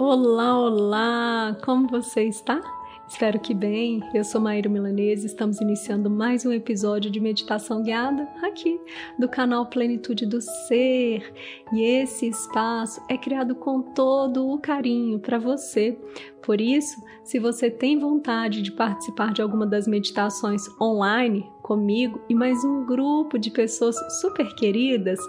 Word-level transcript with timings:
Olá, 0.00 0.56
olá! 0.56 1.56
Como 1.64 1.88
você 1.88 2.22
está? 2.22 2.60
Espero 3.08 3.40
que 3.40 3.52
bem. 3.52 4.00
Eu 4.14 4.22
sou 4.22 4.40
Maíra 4.40 4.68
Milanese 4.68 5.24
e 5.24 5.26
estamos 5.26 5.60
iniciando 5.60 6.08
mais 6.08 6.46
um 6.46 6.52
episódio 6.52 7.10
de 7.10 7.18
meditação 7.18 7.82
guiada 7.82 8.28
aqui 8.40 8.80
do 9.18 9.28
canal 9.28 9.66
Plenitude 9.66 10.24
do 10.24 10.40
Ser. 10.40 11.34
E 11.72 11.82
esse 11.82 12.28
espaço 12.28 13.02
é 13.08 13.18
criado 13.18 13.56
com 13.56 13.82
todo 13.82 14.48
o 14.48 14.60
carinho 14.60 15.18
para 15.18 15.36
você. 15.36 15.98
Por 16.42 16.60
isso, 16.60 17.02
se 17.24 17.40
você 17.40 17.68
tem 17.68 17.98
vontade 17.98 18.62
de 18.62 18.70
participar 18.70 19.32
de 19.32 19.42
alguma 19.42 19.66
das 19.66 19.88
meditações 19.88 20.62
online, 20.80 21.50
comigo 21.68 22.18
e 22.30 22.34
mais 22.34 22.64
um 22.64 22.86
grupo 22.86 23.38
de 23.38 23.50
pessoas 23.50 23.94
super 24.22 24.54
queridas, 24.54 25.20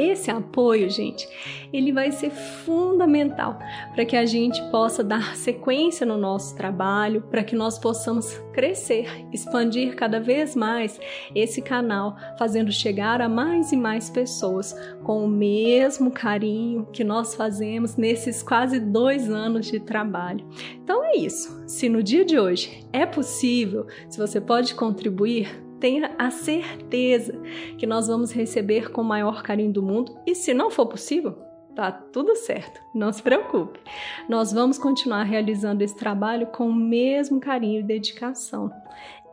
esse 0.00 0.30
apoio, 0.30 0.88
gente, 0.88 1.28
ele 1.72 1.92
vai 1.92 2.10
ser 2.10 2.30
fundamental 2.30 3.58
para 3.94 4.04
que 4.04 4.16
a 4.16 4.24
gente 4.24 4.62
possa 4.70 5.04
dar 5.04 5.36
sequência 5.36 6.06
no 6.06 6.16
nosso 6.16 6.56
trabalho, 6.56 7.22
para 7.30 7.44
que 7.44 7.54
nós 7.54 7.78
possamos 7.78 8.38
crescer, 8.52 9.26
expandir 9.32 9.94
cada 9.94 10.18
vez 10.18 10.56
mais 10.56 10.98
esse 11.34 11.60
canal, 11.60 12.16
fazendo 12.38 12.72
chegar 12.72 13.20
a 13.20 13.28
mais 13.28 13.72
e 13.72 13.76
mais 13.76 14.10
pessoas 14.10 14.74
com 15.04 15.24
o 15.24 15.28
mesmo 15.28 16.10
carinho 16.10 16.86
que 16.92 17.04
nós 17.04 17.34
fazemos 17.34 17.96
nesses 17.96 18.42
quase 18.42 18.80
dois 18.80 19.30
anos 19.30 19.66
de 19.66 19.80
trabalho. 19.80 20.46
Então 20.82 21.04
é 21.04 21.16
isso. 21.16 21.62
Se 21.66 21.88
no 21.88 22.02
dia 22.02 22.24
de 22.24 22.38
hoje 22.38 22.84
é 22.92 23.06
possível, 23.06 23.86
se 24.08 24.18
você 24.18 24.40
pode 24.40 24.74
contribuir, 24.74 25.69
tenha 25.80 26.14
a 26.18 26.30
certeza 26.30 27.32
que 27.78 27.86
nós 27.86 28.06
vamos 28.06 28.30
receber 28.30 28.90
com 28.90 29.00
o 29.00 29.04
maior 29.04 29.42
carinho 29.42 29.72
do 29.72 29.82
mundo 29.82 30.16
e 30.26 30.34
se 30.34 30.52
não 30.52 30.70
for 30.70 30.86
possível, 30.86 31.38
tá 31.74 31.90
tudo 31.90 32.36
certo, 32.36 32.80
não 32.94 33.12
se 33.12 33.22
preocupe. 33.22 33.80
Nós 34.28 34.52
vamos 34.52 34.78
continuar 34.78 35.22
realizando 35.24 35.82
esse 35.82 35.96
trabalho 35.96 36.46
com 36.48 36.68
o 36.68 36.74
mesmo 36.74 37.40
carinho 37.40 37.80
e 37.80 37.84
dedicação. 37.84 38.70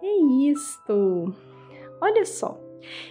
É 0.01 0.49
isto. 0.49 1.35
Olha 2.01 2.25
só, 2.25 2.59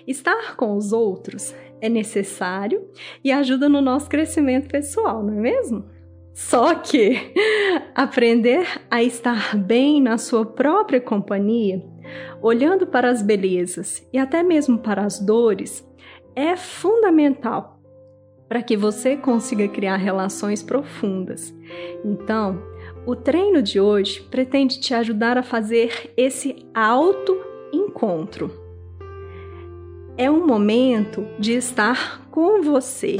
estar 0.06 0.56
com 0.56 0.76
os 0.76 0.92
outros 0.92 1.54
é 1.80 1.88
necessário 1.88 2.88
e 3.22 3.30
ajuda 3.30 3.68
no 3.68 3.80
nosso 3.80 4.08
crescimento 4.08 4.68
pessoal, 4.68 5.22
não 5.22 5.34
é 5.34 5.40
mesmo? 5.40 5.84
Só 6.32 6.74
que 6.74 7.32
aprender 7.94 8.66
a 8.90 9.02
estar 9.02 9.56
bem 9.56 10.00
na 10.00 10.18
sua 10.18 10.44
própria 10.44 11.00
companhia 11.00 11.82
olhando 12.40 12.86
para 12.86 13.10
as 13.10 13.22
belezas 13.22 14.06
e 14.12 14.18
até 14.18 14.42
mesmo 14.42 14.78
para 14.78 15.02
as 15.02 15.18
dores, 15.18 15.86
é 16.34 16.56
fundamental 16.56 17.80
para 18.48 18.62
que 18.62 18.76
você 18.76 19.16
consiga 19.16 19.66
criar 19.68 19.96
relações 19.96 20.62
profundas. 20.62 21.54
Então, 22.04 22.62
o 23.04 23.16
treino 23.16 23.62
de 23.62 23.80
hoje 23.80 24.22
pretende 24.22 24.80
te 24.80 24.94
ajudar 24.94 25.36
a 25.36 25.42
fazer 25.42 26.12
esse 26.16 26.66
auto-encontro. 26.74 28.50
É 30.16 30.30
um 30.30 30.46
momento 30.46 31.26
de 31.38 31.52
estar 31.52 32.28
com 32.30 32.62
você 32.62 33.16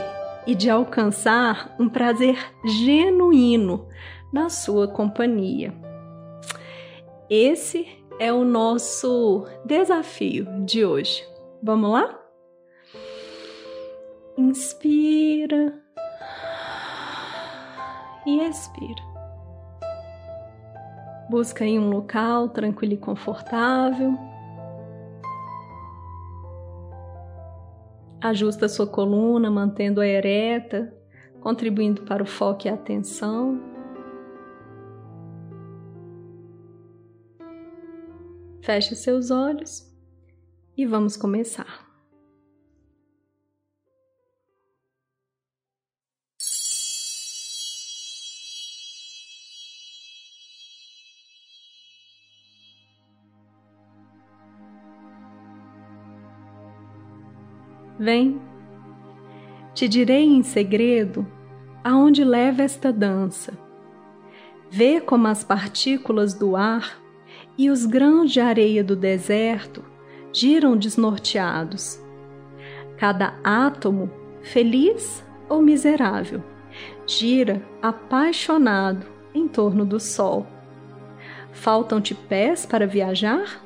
e 0.47 0.55
de 0.55 0.71
alcançar 0.71 1.75
um 1.79 1.89
prazer 1.89 2.39
genuíno 2.65 3.89
na 4.33 4.49
sua 4.49 4.87
companhia. 4.89 5.75
Esse 7.29 7.87
é 8.19 8.33
o 8.33 8.45
nosso 8.45 9.47
desafio 9.65 10.47
de 10.65 10.85
hoje. 10.85 11.27
Vamos 11.63 11.91
lá? 11.91 12.19
Inspira 14.37 15.75
e 18.27 18.41
expira. 18.41 19.03
Busca 21.29 21.65
aí 21.65 21.79
um 21.79 21.91
local 21.91 22.49
tranquilo 22.49 22.95
e 22.95 22.99
confortável. 22.99 24.17
Ajusta 28.21 28.69
sua 28.69 28.87
coluna, 28.87 29.51
mantendo-a 29.51 30.07
ereta, 30.07 30.93
contribuindo 31.41 32.03
para 32.03 32.23
o 32.23 32.27
foco 32.27 32.67
e 32.67 32.71
a 32.71 32.75
atenção. 32.75 33.76
Feche 38.67 38.97
seus 38.97 39.31
olhos 39.31 39.89
e 40.77 40.85
vamos 40.85 41.17
começar. 41.17 41.87
Vem, 58.01 58.43
te 59.75 59.87
direi 59.87 60.25
em 60.25 60.43
segredo 60.43 61.25
aonde 61.85 62.25
leva 62.25 62.65
esta 62.65 62.93
dança. 62.93 63.57
Vê 64.69 65.01
como 65.01 65.29
as 65.29 65.45
partículas 65.45 66.35
do 66.35 66.57
ar 66.57 67.06
e 67.59 67.71
os 67.71 67.87
grãos 67.87 68.31
de 68.31 68.41
areia 68.41 68.85
do 68.85 68.95
deserto 68.95 69.85
giram 70.33 70.77
desnorteados. 70.77 72.01
Cada 72.99 73.39
átomo, 73.43 74.11
feliz 74.43 75.25
ou 75.49 75.63
miserável, 75.63 76.43
gira 77.07 77.63
apaixonado 77.81 79.07
em 79.35 79.49
torno 79.49 79.85
do 79.85 79.99
sol. 79.99 80.47
Faltam-te 81.53 82.15
pés 82.15 82.67
para 82.67 82.87
viajar? 82.87 83.63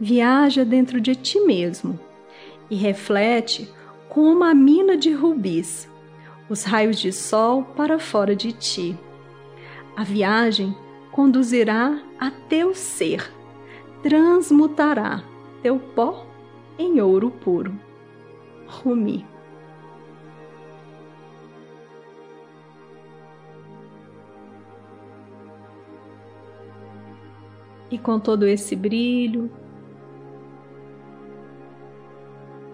Viaja 0.00 0.64
dentro 0.64 1.00
de 1.00 1.14
ti 1.14 1.40
mesmo 1.40 1.98
e 2.70 2.76
reflete 2.76 3.68
como 4.08 4.44
a 4.44 4.54
mina 4.54 4.96
de 4.96 5.12
rubis 5.12 5.88
os 6.48 6.62
raios 6.62 6.98
de 6.98 7.12
sol 7.12 7.64
para 7.76 7.98
fora 7.98 8.36
de 8.36 8.52
ti. 8.52 8.96
A 9.96 10.04
viagem 10.04 10.76
conduzirá 11.16 11.98
a 12.20 12.30
teu 12.30 12.74
ser, 12.74 13.32
transmutará 14.02 15.24
teu 15.62 15.78
pó 15.78 16.26
em 16.78 17.00
ouro 17.00 17.30
puro. 17.30 17.72
Rumi. 18.66 19.24
E 27.90 27.96
com 27.96 28.20
todo 28.20 28.46
esse 28.46 28.76
brilho, 28.76 29.50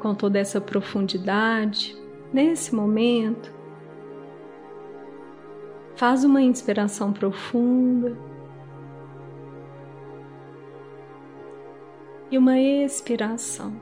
com 0.01 0.17
toda 0.17 0.41
essa 0.41 0.61
profundidade, 0.61 1.97
nesse 2.33 2.75
momento, 2.75 3.55
faz 5.95 6.25
uma 6.25 6.43
inspiração 6.43 7.13
profunda. 7.13 8.32
e 12.33 12.39
uma 12.39 12.59
expiração. 12.59 13.79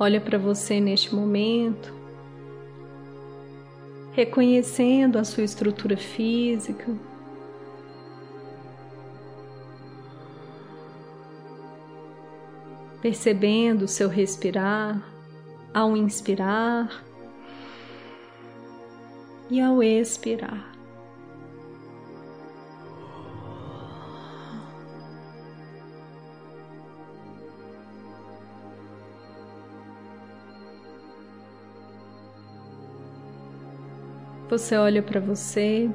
Olha 0.00 0.20
para 0.20 0.36
você 0.36 0.80
neste 0.80 1.14
momento, 1.14 1.94
reconhecendo 4.12 5.16
a 5.16 5.22
sua 5.22 5.44
estrutura 5.44 5.96
física. 5.96 7.09
Percebendo 13.00 13.82
o 13.82 13.88
seu 13.88 14.08
respirar 14.08 15.02
ao 15.72 15.96
inspirar 15.96 17.04
e 19.48 19.60
ao 19.60 19.82
expirar. 19.82 20.70
Você 34.48 34.76
olha 34.76 35.00
para 35.00 35.20
você 35.20 35.88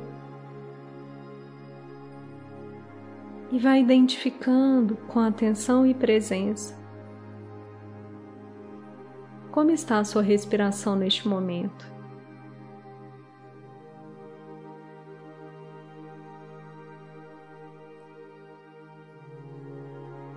e 3.52 3.60
vai 3.60 3.82
identificando 3.82 4.96
com 5.08 5.20
atenção 5.20 5.86
e 5.86 5.94
presença 5.94 6.85
como 9.56 9.72
está 9.72 10.00
a 10.00 10.04
sua 10.04 10.22
respiração 10.22 10.98
neste 10.98 11.30
momento. 11.30 11.90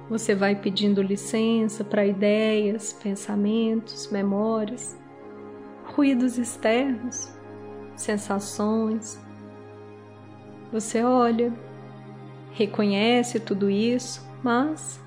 Você 0.08 0.36
vai 0.36 0.54
pedindo 0.54 1.02
licença 1.02 1.82
para 1.82 2.06
ideias, 2.06 2.92
pensamentos, 2.92 4.08
memórias, 4.08 4.96
ruídos 5.84 6.38
externos 6.38 7.36
sensações. 7.96 9.20
Você 10.70 11.02
olha, 11.02 11.52
reconhece 12.52 13.40
tudo 13.40 13.68
isso, 13.68 14.24
mas 14.44 15.00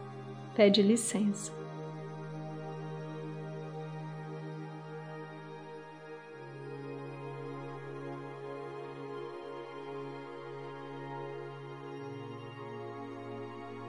pede 0.53 0.81
licença. 0.81 1.60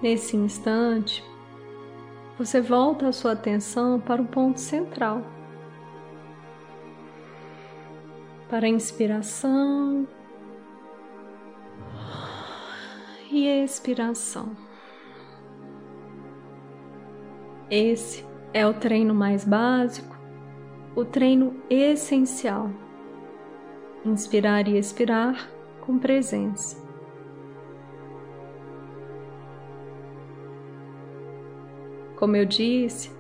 Nesse 0.03 0.37
instante, 0.37 1.25
você 2.37 2.61
volta 2.61 3.09
a 3.09 3.13
sua 3.13 3.33
atenção 3.33 4.01
para 4.01 4.21
o 4.21 4.27
ponto 4.27 4.59
central 4.59 5.23
para 8.53 8.67
a 8.67 8.69
inspiração 8.69 10.07
e 13.31 13.47
expiração. 13.47 14.55
Esse 17.71 18.27
é 18.53 18.67
o 18.67 18.75
treino 18.75 19.15
mais 19.15 19.47
básico, 19.47 20.15
o 20.95 21.03
treino 21.03 21.63
essencial. 21.71 22.71
Inspirar 24.05 24.69
e 24.69 24.77
expirar 24.77 25.49
com 25.81 25.99
presença. 25.99 26.82
Como 32.23 32.37
eu 32.37 32.45
disse, 32.45 33.11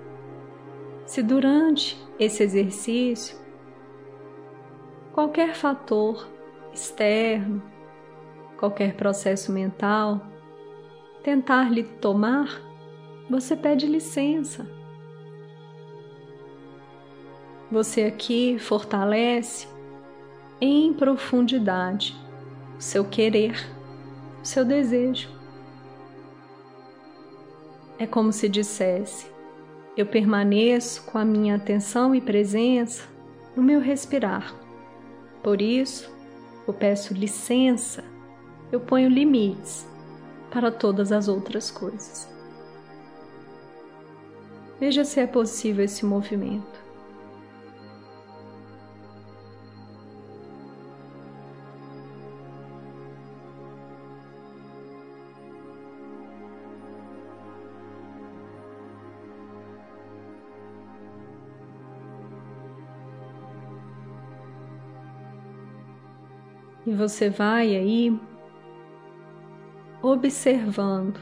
se 1.04 1.24
durante 1.24 2.00
esse 2.20 2.40
exercício 2.40 3.36
qualquer 5.12 5.56
fator 5.56 6.28
externo, 6.72 7.60
qualquer 8.56 8.94
processo 8.94 9.50
mental 9.50 10.24
tentar 11.20 11.68
lhe 11.68 11.82
tomar, 11.82 12.62
você 13.28 13.56
pede 13.56 13.88
licença. 13.88 14.70
Você 17.72 18.04
aqui 18.04 18.56
fortalece 18.60 19.66
em 20.60 20.94
profundidade 20.94 22.16
o 22.78 22.80
seu 22.80 23.04
querer, 23.04 23.68
o 24.40 24.46
seu 24.46 24.64
desejo. 24.64 25.41
É 28.02 28.06
como 28.06 28.32
se 28.32 28.48
dissesse: 28.48 29.26
eu 29.96 30.04
permaneço 30.04 31.04
com 31.04 31.18
a 31.18 31.24
minha 31.24 31.54
atenção 31.54 32.12
e 32.12 32.20
presença 32.20 33.04
no 33.54 33.62
meu 33.62 33.78
respirar 33.78 34.60
por 35.42 35.60
isso, 35.60 36.08
eu 36.68 36.72
peço 36.72 37.12
licença, 37.12 38.04
eu 38.70 38.78
ponho 38.78 39.08
limites 39.08 39.84
para 40.50 40.70
todas 40.70 41.10
as 41.10 41.26
outras 41.26 41.68
coisas. 41.70 42.28
Veja 44.78 45.04
se 45.04 45.18
é 45.18 45.26
possível 45.26 45.84
esse 45.84 46.06
movimento. 46.06 46.81
E 66.92 66.94
você 66.94 67.30
vai 67.30 67.74
aí 67.74 68.20
observando 70.02 71.18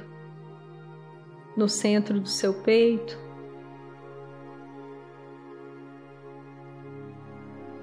no 1.56 1.68
centro 1.68 2.18
do 2.18 2.28
seu 2.28 2.54
peito 2.54 3.16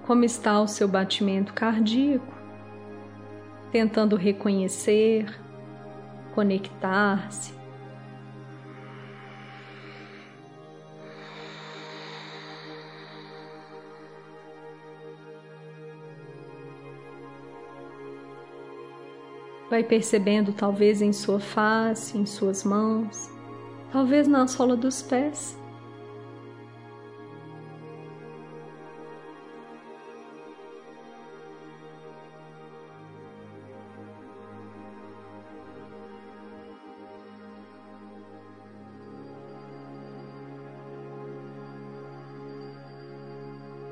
como 0.06 0.26
está 0.26 0.60
o 0.60 0.68
seu 0.68 0.86
batimento 0.86 1.54
cardíaco, 1.54 2.36
tentando 3.72 4.18
reconhecer, 4.18 5.40
conectar-se 6.36 7.57
Vai 19.78 19.84
percebendo, 19.84 20.52
talvez 20.52 21.04
em 21.04 21.14
sua 21.14 21.40
face, 21.40 22.18
em 22.18 22.26
suas 22.26 22.64
mãos, 22.64 23.30
talvez 23.92 24.28
na 24.28 24.48
sola 24.48 24.76
dos 24.76 25.04
pés. 25.04 25.56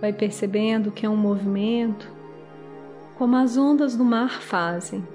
Vai 0.01 0.11
percebendo 0.11 0.91
que 0.91 1.05
é 1.05 1.09
um 1.09 1.15
movimento 1.15 2.11
como 3.19 3.35
as 3.35 3.55
ondas 3.55 3.95
do 3.95 4.03
mar 4.03 4.41
fazem 4.41 5.07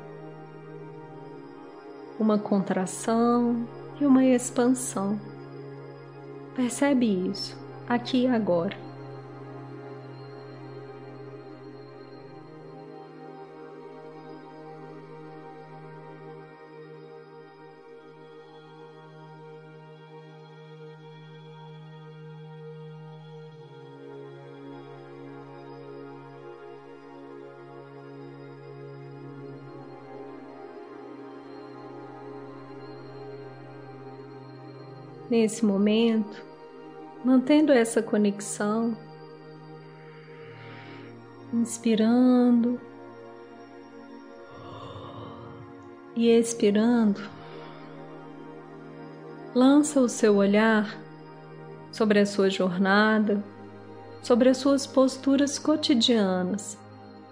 uma 2.20 2.38
contração 2.38 3.66
e 3.98 4.04
uma 4.04 4.22
expansão. 4.22 5.18
Percebe 6.54 7.30
isso 7.30 7.58
aqui 7.88 8.24
e 8.24 8.26
agora. 8.26 8.89
Nesse 35.40 35.64
momento, 35.64 36.44
mantendo 37.24 37.72
essa 37.72 38.02
conexão, 38.02 38.94
inspirando 41.52 42.78
e 46.14 46.28
expirando, 46.28 47.22
lança 49.54 49.98
o 49.98 50.10
seu 50.10 50.36
olhar 50.36 50.94
sobre 51.90 52.18
a 52.18 52.26
sua 52.26 52.50
jornada, 52.50 53.42
sobre 54.22 54.50
as 54.50 54.58
suas 54.58 54.86
posturas 54.86 55.58
cotidianas. 55.58 56.76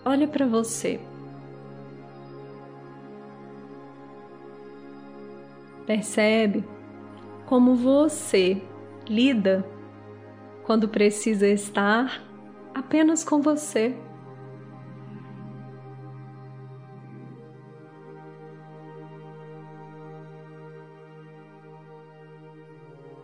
Olha 0.02 0.26
para 0.26 0.46
você. 0.46 0.98
Percebe 5.86 6.77
como 7.48 7.74
você 7.74 8.62
lida 9.08 9.64
quando 10.64 10.86
precisa 10.86 11.48
estar 11.48 12.22
apenas 12.74 13.24
com 13.24 13.40
você. 13.40 13.96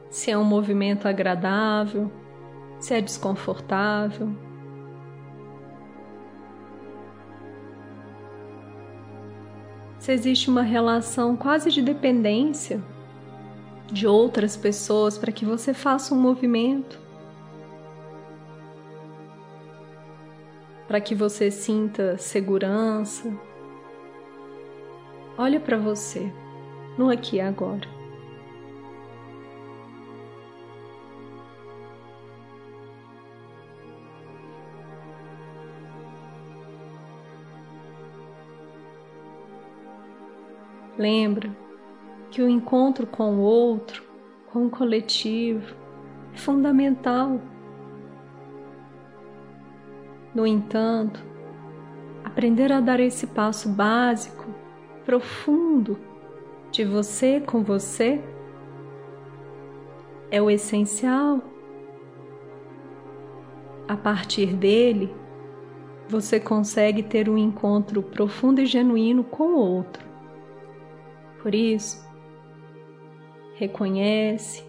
Se 0.08 0.30
é 0.30 0.38
um 0.38 0.44
movimento 0.44 1.06
agradável, 1.06 2.10
se 2.80 2.94
é 2.94 3.02
desconfortável. 3.02 4.34
Se 9.98 10.12
existe 10.12 10.48
uma 10.48 10.62
relação 10.62 11.36
quase 11.36 11.70
de 11.70 11.82
dependência 11.82 12.82
de 13.92 14.06
outras 14.06 14.56
pessoas 14.56 15.18
para 15.18 15.32
que 15.32 15.44
você 15.44 15.74
faça 15.74 16.14
um 16.14 16.20
movimento, 16.20 16.98
para 20.86 21.00
que 21.00 21.14
você 21.14 21.50
sinta 21.50 22.16
segurança. 22.18 23.32
Olha 25.36 25.58
para 25.58 25.76
você, 25.76 26.32
no 26.96 27.10
aqui 27.10 27.36
e 27.36 27.40
agora. 27.40 27.92
Lembra 40.96 41.63
que 42.34 42.42
o 42.42 42.48
encontro 42.48 43.06
com 43.06 43.36
o 43.36 43.40
outro, 43.42 44.02
com 44.52 44.66
o 44.66 44.70
coletivo, 44.70 45.72
é 46.34 46.36
fundamental. 46.36 47.40
No 50.34 50.44
entanto, 50.44 51.24
aprender 52.24 52.72
a 52.72 52.80
dar 52.80 52.98
esse 52.98 53.28
passo 53.28 53.68
básico, 53.68 54.52
profundo, 55.04 55.96
de 56.72 56.84
você 56.84 57.38
com 57.38 57.62
você, 57.62 58.20
é 60.28 60.42
o 60.42 60.50
essencial. 60.50 61.40
A 63.86 63.96
partir 63.96 64.56
dele, 64.56 65.14
você 66.08 66.40
consegue 66.40 67.04
ter 67.04 67.28
um 67.28 67.38
encontro 67.38 68.02
profundo 68.02 68.60
e 68.60 68.66
genuíno 68.66 69.22
com 69.22 69.54
o 69.54 69.56
outro. 69.56 70.04
Por 71.40 71.54
isso, 71.54 72.02
reconhece, 73.54 74.64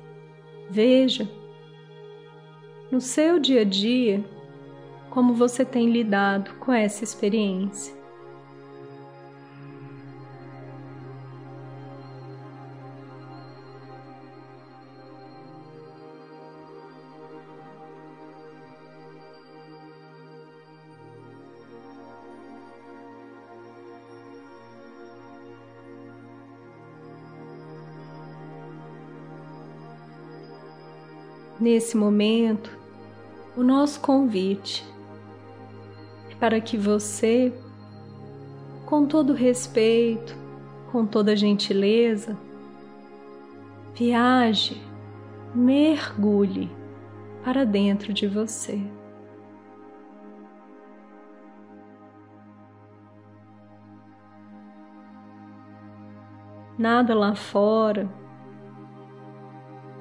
veja 0.70 1.30
no 2.92 3.02
seu 3.02 3.40
dia 3.40 3.62
a 3.62 3.66
dia 3.66 4.24
como 5.10 5.34
você 5.34 5.66
tem 5.66 5.90
lidado 5.90 6.54
com 6.56 6.72
essa 6.72 7.04
experiência. 7.04 7.96
Nesse 31.60 31.96
momento, 31.96 32.78
o 33.56 33.64
nosso 33.64 34.00
convite 34.00 34.86
é 36.30 36.36
para 36.36 36.60
que 36.60 36.78
você, 36.78 37.54
com 38.86 39.06
todo 39.06 39.34
respeito, 39.34 40.36
com 40.92 41.06
toda 41.06 41.36
gentileza, 41.36 42.38
viaje, 43.94 44.82
mergulhe 45.54 46.70
para 47.44 47.66
dentro 47.66 48.12
de 48.12 48.28
você. 48.28 48.82
Nada 56.78 57.16
lá 57.16 57.34
fora, 57.36 58.10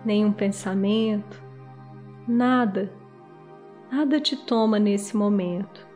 nenhum 0.04 0.32
pensamento, 0.32 1.44
Nada, 2.26 2.90
nada 3.92 4.18
te 4.18 4.34
toma 4.34 4.78
nesse 4.78 5.14
momento. 5.14 5.86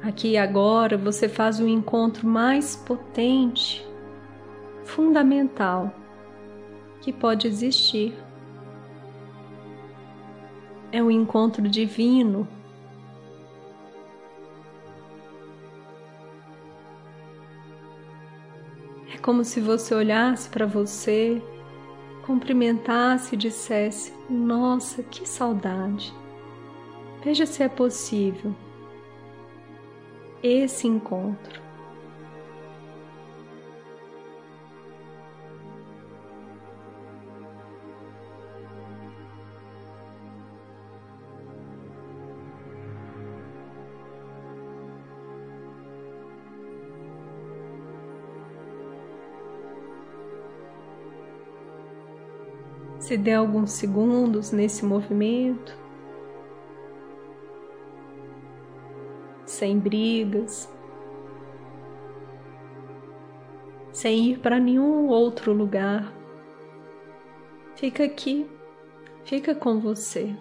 Aqui 0.00 0.30
e 0.30 0.38
agora 0.38 0.96
você 0.96 1.28
faz 1.28 1.58
o 1.58 1.64
um 1.64 1.68
encontro 1.68 2.28
mais 2.28 2.76
potente, 2.76 3.84
fundamental, 4.84 5.92
que 7.00 7.12
pode 7.12 7.48
existir. 7.48 8.14
É 10.92 11.02
um 11.02 11.10
encontro 11.10 11.68
divino 11.68 12.46
como 19.28 19.44
se 19.44 19.60
você 19.60 19.94
olhasse 19.94 20.48
para 20.48 20.64
você, 20.64 21.42
cumprimentasse 22.24 23.34
e 23.34 23.38
dissesse: 23.38 24.10
Nossa, 24.26 25.02
que 25.02 25.28
saudade! 25.28 26.14
Veja 27.22 27.44
se 27.44 27.62
é 27.62 27.68
possível 27.68 28.56
esse 30.42 30.88
encontro. 30.88 31.67
Se 53.08 53.16
dê 53.16 53.32
alguns 53.32 53.70
segundos 53.70 54.52
nesse 54.52 54.84
movimento, 54.84 55.74
sem 59.46 59.78
brigas, 59.78 60.70
sem 63.94 64.26
ir 64.26 64.40
para 64.40 64.60
nenhum 64.60 65.08
outro 65.08 65.54
lugar. 65.54 66.12
Fica 67.76 68.04
aqui, 68.04 68.46
fica 69.24 69.54
com 69.54 69.80
você. 69.80 70.36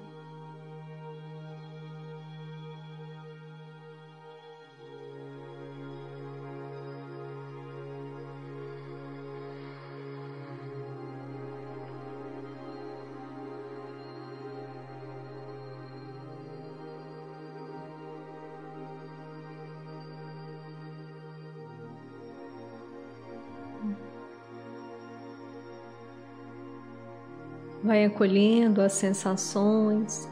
Vai 27.88 28.04
acolhendo 28.04 28.82
as 28.82 28.92
sensações, 28.92 30.30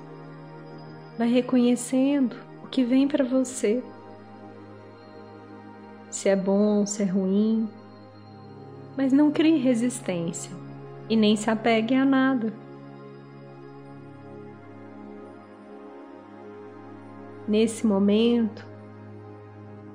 vai 1.18 1.30
reconhecendo 1.30 2.36
o 2.62 2.68
que 2.68 2.84
vem 2.84 3.08
para 3.08 3.24
você. 3.24 3.82
Se 6.10 6.28
é 6.28 6.36
bom, 6.36 6.86
se 6.86 7.04
é 7.04 7.06
ruim, 7.06 7.70
mas 8.98 9.14
não 9.14 9.32
crie 9.32 9.58
resistência 9.58 10.52
e 11.10 11.16
nem 11.16 11.38
se 11.38 11.50
apegue 11.50 11.96
a 11.96 12.04
nada. 12.04 12.54
Nesse 17.48 17.88
momento, 17.88 18.68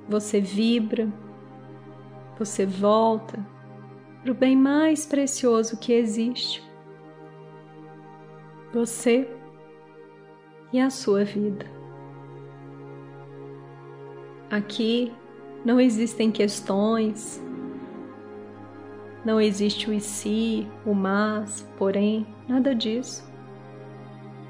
você 0.09 0.41
vibra, 0.41 1.07
você 2.39 2.65
volta 2.65 3.37
para 4.23 4.31
o 4.31 4.35
bem 4.35 4.55
mais 4.55 5.05
precioso 5.05 5.77
que 5.77 5.93
existe: 5.93 6.70
você 8.73 9.29
e 10.71 10.79
a 10.79 10.89
sua 10.89 11.23
vida. 11.23 11.65
Aqui 14.49 15.13
não 15.65 15.79
existem 15.79 16.31
questões, 16.31 17.41
não 19.23 19.39
existe 19.39 19.89
o 19.89 19.93
e 19.93 20.01
se, 20.01 20.67
o 20.85 20.93
mas, 20.93 21.67
porém, 21.77 22.25
nada 22.47 22.73
disso. 22.73 23.29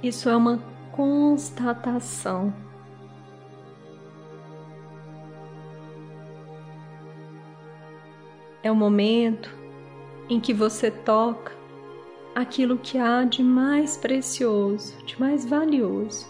Isso 0.01 0.29
é 0.29 0.35
uma 0.35 0.59
constatação. 0.91 2.53
É 8.63 8.71
o 8.71 8.75
momento 8.75 9.53
em 10.29 10.39
que 10.39 10.53
você 10.53 10.89
toca 10.91 11.60
aquilo 12.33 12.77
que 12.77 12.97
há 12.97 13.23
de 13.23 13.43
mais 13.43 13.97
precioso, 13.97 14.97
de 15.05 15.19
mais 15.19 15.45
valioso. 15.45 16.27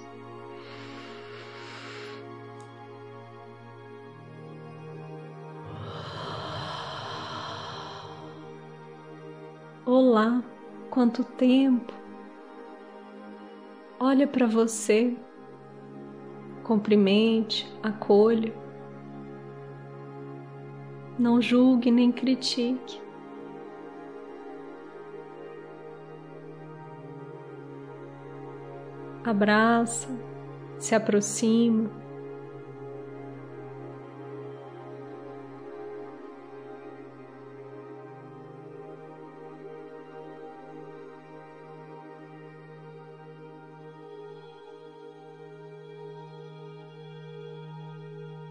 Olá, 9.85 10.43
quanto 10.89 11.23
tempo! 11.23 11.93
Olha 13.99 14.25
para 14.25 14.47
você, 14.47 15.15
cumprimente, 16.63 17.71
acolha. 17.83 18.53
Não 21.19 21.39
julgue 21.41 21.91
nem 21.91 22.11
critique. 22.11 22.99
Abraça, 29.31 30.09
se 30.77 30.93
aproxima. 30.93 31.89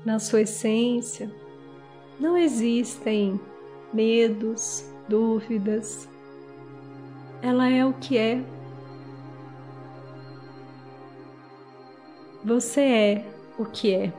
na 0.03 0.19
sua 0.19 0.41
essência, 0.41 1.31
não 2.19 2.37
existem 2.37 3.39
medos, 3.93 4.85
dúvidas. 5.07 6.09
Ela 7.43 7.69
é 7.69 7.85
o 7.85 7.93
que 7.93 8.17
é. 8.17 8.43
Você 12.45 12.81
é 12.81 13.25
o 13.59 13.65
que 13.67 13.95
é. 13.95 14.13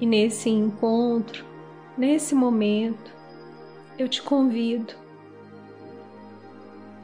E 0.00 0.06
nesse 0.06 0.48
encontro, 0.48 1.44
nesse 1.96 2.34
momento, 2.34 3.12
eu 3.98 4.08
te 4.08 4.22
convido 4.22 4.94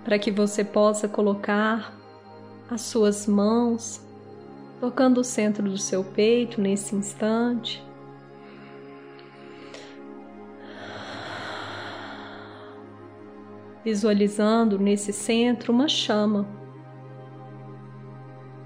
para 0.03 0.19
que 0.19 0.31
você 0.31 0.65
possa 0.65 1.07
colocar 1.07 1.95
as 2.71 2.81
suas 2.81 3.27
mãos 3.27 4.01
tocando 4.81 5.19
o 5.19 5.25
centro 5.25 5.69
do 5.69 5.77
seu 5.77 6.03
peito 6.03 6.59
nesse 6.59 6.95
instante. 6.95 7.86
Visualizando 13.87 14.81
nesse 14.81 15.13
centro 15.13 15.73
uma 15.73 15.87
chama 15.87 16.45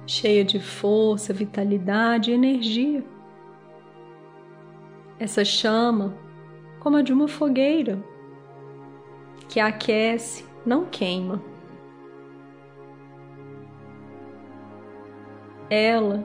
cheia 0.07 0.43
de 0.43 0.59
força, 0.59 1.31
vitalidade 1.31 2.31
e 2.31 2.35
energia. 2.35 3.05
Essa 5.19 5.45
chama, 5.45 6.15
como 6.79 6.97
a 6.97 7.03
de 7.03 7.13
uma 7.13 7.29
fogueira, 7.29 8.03
que 9.47 9.61
aquece 9.61 10.47
não 10.65 10.87
queima. 10.87 11.43
Ela 15.69 16.25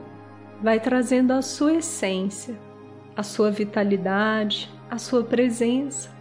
vai 0.62 0.80
trazendo 0.80 1.32
a 1.32 1.42
sua 1.42 1.74
essência, 1.74 2.58
a 3.14 3.22
sua 3.22 3.50
vitalidade, 3.50 4.70
a 4.88 4.96
sua 4.96 5.22
presença. 5.22 6.15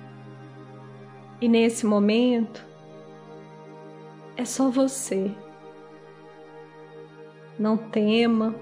E 1.41 1.48
nesse 1.48 1.86
momento, 1.86 2.65
é 4.38 4.45
só 4.45 4.69
você. 4.69 5.32
Não 7.58 7.78
tema, 7.78 8.56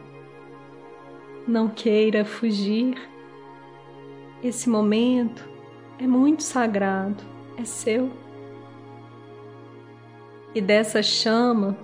não 1.48 1.68
queira 1.68 2.26
fugir. 2.26 2.96
Esse 4.44 4.70
momento 4.70 5.48
é 6.00 6.06
muito 6.06 6.44
sagrado, 6.44 7.24
é 7.58 7.64
seu 7.64 8.24
e 10.56 10.62
dessa 10.62 11.02
chama 11.02 11.76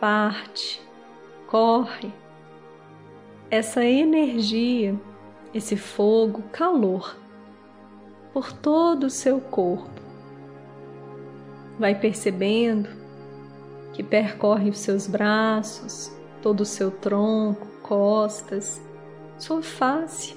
parte, 0.00 0.82
corre 1.46 2.12
essa 3.50 3.84
energia, 3.84 4.98
esse 5.54 5.76
fogo, 5.76 6.42
calor 6.50 7.16
por 8.34 8.52
todo 8.52 9.04
o 9.04 9.10
seu 9.10 9.40
corpo. 9.40 10.02
Vai 11.78 11.98
percebendo 11.98 12.90
que 13.94 14.02
percorre 14.02 14.68
os 14.68 14.78
seus 14.80 15.06
braços, 15.06 16.12
todo 16.42 16.60
o 16.60 16.66
seu 16.66 16.90
tronco, 16.90 17.66
costas, 17.82 18.82
sua 19.38 19.62
face, 19.62 20.36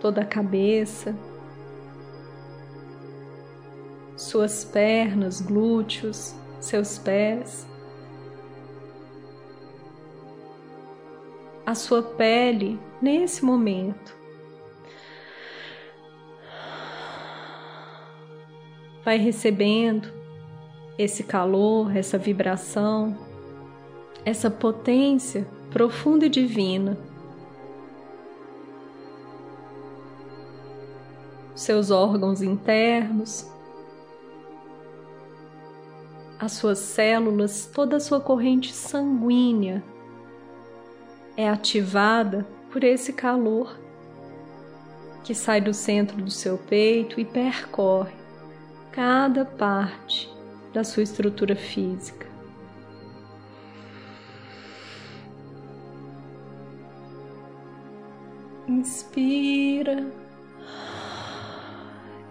toda 0.00 0.22
a 0.22 0.24
cabeça 0.24 1.14
suas 4.16 4.64
pernas, 4.64 5.40
glúteos, 5.40 6.34
seus 6.58 6.98
pés, 6.98 7.66
a 11.64 11.74
sua 11.74 12.02
pele 12.02 12.80
nesse 13.00 13.44
momento. 13.44 14.16
Vai 19.06 19.18
recebendo 19.18 20.12
esse 20.98 21.22
calor, 21.22 21.96
essa 21.96 22.18
vibração, 22.18 23.16
essa 24.24 24.50
potência 24.50 25.46
profunda 25.70 26.26
e 26.26 26.28
divina. 26.28 26.98
Seus 31.54 31.92
órgãos 31.92 32.42
internos, 32.42 33.48
as 36.36 36.54
suas 36.54 36.80
células, 36.80 37.70
toda 37.72 37.98
a 37.98 38.00
sua 38.00 38.20
corrente 38.20 38.72
sanguínea 38.72 39.84
é 41.36 41.48
ativada 41.48 42.44
por 42.72 42.82
esse 42.82 43.12
calor 43.12 43.78
que 45.22 45.32
sai 45.32 45.60
do 45.60 45.72
centro 45.72 46.20
do 46.20 46.30
seu 46.32 46.58
peito 46.58 47.20
e 47.20 47.24
percorre 47.24 48.25
cada 48.96 49.44
parte 49.44 50.34
da 50.72 50.82
sua 50.82 51.02
estrutura 51.02 51.54
física. 51.54 52.26
Inspira 58.66 60.10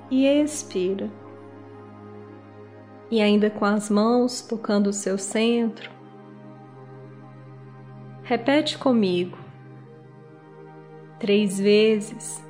e 0.09 0.25
expira 0.25 1.07
e 3.11 3.21
ainda 3.21 3.51
com 3.51 3.63
as 3.63 3.87
mãos 3.91 4.41
tocando 4.41 4.87
o 4.87 4.93
seu 4.93 5.19
centro, 5.19 5.91
repete 8.23 8.75
comigo 8.79 9.37
três 11.19 11.59
vezes: 11.59 12.43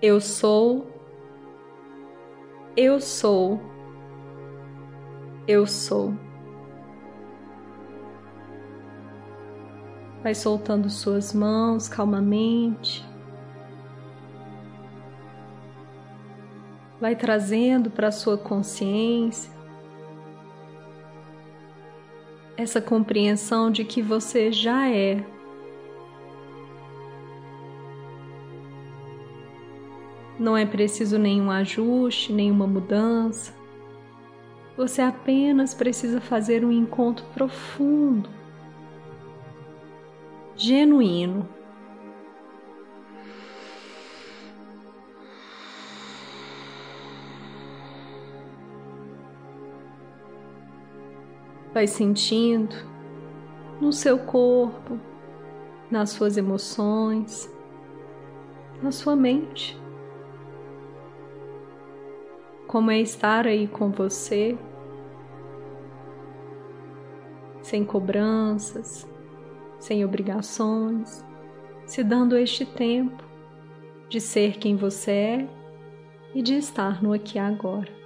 Eu 0.00 0.20
sou, 0.20 0.97
eu 2.80 3.00
sou, 3.00 3.60
eu 5.46 5.66
sou. 5.66 6.14
Vai 10.22 10.34
soltando 10.34 10.88
suas 10.88 11.32
mãos 11.32 11.88
calmamente. 11.88 13.08
vai 17.00 17.14
trazendo 17.14 17.90
para 17.90 18.10
sua 18.10 18.36
consciência 18.36 19.52
essa 22.56 22.80
compreensão 22.80 23.70
de 23.70 23.84
que 23.84 24.02
você 24.02 24.50
já 24.50 24.90
é. 24.90 25.24
Não 30.38 30.56
é 30.56 30.64
preciso 30.64 31.18
nenhum 31.18 31.50
ajuste, 31.50 32.32
nenhuma 32.32 32.66
mudança. 32.66 33.52
Você 34.76 35.02
apenas 35.02 35.74
precisa 35.74 36.20
fazer 36.20 36.64
um 36.64 36.70
encontro 36.70 37.26
profundo, 37.34 38.30
genuíno. 40.54 41.48
Vai 51.74 51.88
sentindo 51.88 52.76
no 53.80 53.92
seu 53.92 54.18
corpo, 54.20 55.00
nas 55.90 56.10
suas 56.10 56.36
emoções, 56.36 57.52
na 58.80 58.92
sua 58.92 59.16
mente. 59.16 59.76
Como 62.68 62.90
é 62.90 63.00
estar 63.00 63.46
aí 63.46 63.66
com 63.66 63.90
você, 63.90 64.56
sem 67.62 67.84
cobranças, 67.84 69.08
sem 69.80 70.04
obrigações, 70.04 71.24
se 71.84 72.04
dando 72.04 72.36
este 72.36 72.64
tempo 72.64 73.24
de 74.08 74.20
ser 74.20 74.58
quem 74.58 74.76
você 74.76 75.10
é 75.10 75.48
e 76.34 76.42
de 76.42 76.54
estar 76.54 77.02
no 77.02 77.12
aqui 77.12 77.36
e 77.36 77.40
agora. 77.40 77.98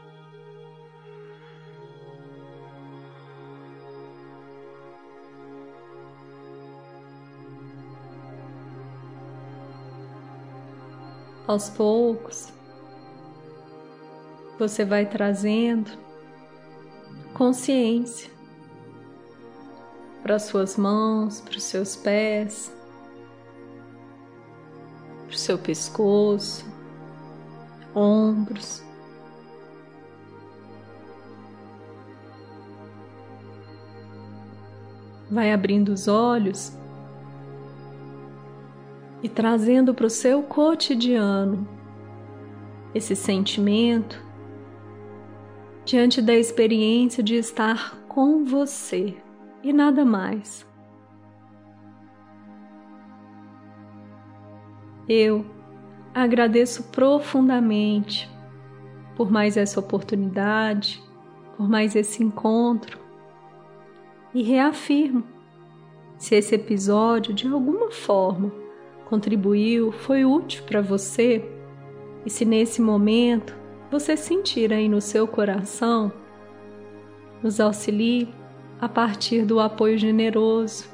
aos 11.53 11.69
poucos, 11.69 12.53
você 14.59 14.85
vai 14.85 15.07
trazendo 15.07 15.91
consciência 17.35 18.31
para 20.23 20.39
suas 20.39 20.77
mãos, 20.77 21.41
para 21.41 21.57
os 21.57 21.63
seus 21.65 21.97
pés, 21.97 22.73
para 25.27 25.35
o 25.35 25.39
seu 25.39 25.59
pescoço, 25.59 26.65
ombros. 27.95 28.83
Vai 35.31 35.53
abrindo 35.53 35.89
os 35.89 36.09
olhos 36.09 36.77
e 39.23 39.29
trazendo 39.29 39.95
para 39.95 40.07
o 40.07 40.11
seu 40.11 40.43
cotidiano 40.43 41.67
esse 42.95 43.17
sentimento 43.17 44.32
diante 45.85 46.23
da 46.23 46.35
experiência 46.35 47.23
de 47.23 47.35
estar 47.35 47.97
com 48.09 48.45
você 48.45 49.17
e 49.63 49.73
nada 49.73 50.05
mais. 50.05 50.67
Eu 55.09 55.45
agradeço 56.15 56.85
profundamente 56.85 58.31
por 59.17 59.31
mais 59.31 59.57
essa 59.57 59.81
oportunidade, 59.81 61.03
por 61.57 61.69
mais 61.69 61.97
esse 61.97 62.23
encontro 62.23 62.99
e 64.35 64.43
reafirmo 64.43 65.25
se 66.23 66.37
esse 66.37 66.55
episódio 66.55 67.35
de 67.35 67.49
alguma 67.49 67.91
forma 67.91 68.53
contribuiu, 69.07 69.91
foi 69.91 70.25
útil 70.25 70.63
para 70.63 70.81
você 70.81 71.45
e 72.25 72.31
se 72.31 72.45
nesse 72.45 72.81
momento 72.81 73.57
você 73.93 74.17
sentir 74.17 74.73
aí 74.73 74.89
no 74.89 75.03
seu 75.03 75.29
coração, 75.29 76.11
nos 77.43 77.61
auxilie 77.61 78.27
a 78.81 78.89
partir 78.89 79.45
do 79.45 79.61
apoio 79.61 79.99
generoso. 79.99 80.87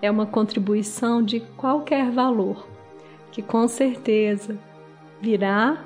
É 0.00 0.10
uma 0.10 0.24
contribuição 0.24 1.22
de 1.22 1.40
qualquer 1.40 2.10
valor, 2.10 2.66
que 3.30 3.42
com 3.42 3.68
certeza 3.68 4.58
virá 5.20 5.84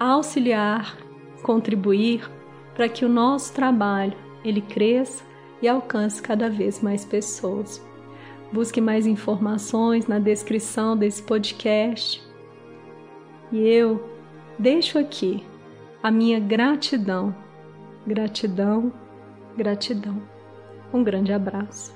auxiliar, 0.00 0.96
contribuir 1.42 2.30
para 2.74 2.88
que 2.88 3.04
o 3.04 3.08
nosso 3.08 3.52
trabalho 3.52 4.14
ele 4.42 4.62
cresça 4.62 5.22
e 5.60 5.68
alcance 5.68 6.22
cada 6.22 6.48
vez 6.48 6.80
mais 6.80 7.04
pessoas. 7.04 7.86
Busque 8.50 8.80
mais 8.80 9.06
informações 9.06 10.06
na 10.06 10.18
descrição 10.18 10.96
desse 10.96 11.22
podcast. 11.22 12.26
E 13.52 13.68
eu 13.68 14.02
deixo 14.58 14.98
aqui 14.98 15.44
a 16.04 16.10
minha 16.10 16.38
gratidão, 16.38 17.34
gratidão, 18.06 18.92
gratidão. 19.56 20.20
Um 20.92 21.02
grande 21.02 21.32
abraço. 21.32 21.94